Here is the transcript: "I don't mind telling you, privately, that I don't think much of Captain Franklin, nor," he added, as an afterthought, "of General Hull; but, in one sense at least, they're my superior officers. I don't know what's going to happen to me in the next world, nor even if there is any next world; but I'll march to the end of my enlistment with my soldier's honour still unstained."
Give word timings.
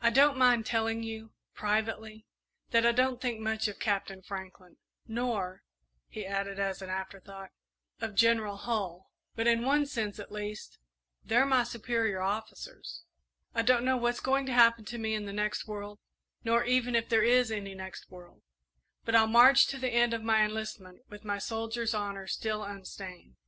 "I 0.00 0.10
don't 0.10 0.36
mind 0.36 0.66
telling 0.66 1.04
you, 1.04 1.30
privately, 1.54 2.26
that 2.72 2.84
I 2.84 2.90
don't 2.90 3.20
think 3.20 3.38
much 3.38 3.68
of 3.68 3.78
Captain 3.78 4.20
Franklin, 4.22 4.76
nor," 5.06 5.62
he 6.08 6.26
added, 6.26 6.58
as 6.58 6.82
an 6.82 6.90
afterthought, 6.90 7.50
"of 8.00 8.16
General 8.16 8.56
Hull; 8.56 9.12
but, 9.36 9.46
in 9.46 9.64
one 9.64 9.86
sense 9.86 10.18
at 10.18 10.32
least, 10.32 10.78
they're 11.24 11.46
my 11.46 11.62
superior 11.62 12.20
officers. 12.20 13.04
I 13.54 13.62
don't 13.62 13.84
know 13.84 13.96
what's 13.96 14.18
going 14.18 14.46
to 14.46 14.52
happen 14.52 14.84
to 14.86 14.98
me 14.98 15.14
in 15.14 15.26
the 15.26 15.32
next 15.32 15.68
world, 15.68 16.00
nor 16.42 16.64
even 16.64 16.96
if 16.96 17.08
there 17.08 17.22
is 17.22 17.52
any 17.52 17.76
next 17.76 18.10
world; 18.10 18.42
but 19.04 19.14
I'll 19.14 19.28
march 19.28 19.68
to 19.68 19.78
the 19.78 19.90
end 19.90 20.12
of 20.12 20.24
my 20.24 20.44
enlistment 20.44 21.02
with 21.08 21.24
my 21.24 21.38
soldier's 21.38 21.94
honour 21.94 22.26
still 22.26 22.64
unstained." 22.64 23.36